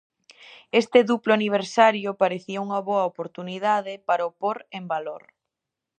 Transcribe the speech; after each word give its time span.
Este 0.81 0.99
duplo 1.09 1.31
aniversario 1.35 2.09
parecía 2.23 2.63
unha 2.65 2.79
boa 2.89 3.03
oportunidade 3.11 3.93
para 4.07 4.27
o 4.29 4.35
pór 4.41 4.57
en 4.77 4.83
valor. 4.93 5.23